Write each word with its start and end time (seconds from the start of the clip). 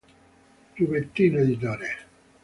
Rubbettino 0.75 1.37
editore. 1.41 1.87